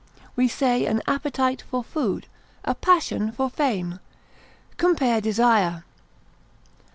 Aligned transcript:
We 0.35 0.47
say 0.47 0.87
an 0.87 1.03
appetite 1.05 1.61
for 1.61 1.83
food, 1.83 2.25
a 2.65 2.73
passion 2.73 3.31
for 3.31 3.51
fame. 3.51 3.99
Compare 4.77 5.21
DESIRE. 5.21 5.83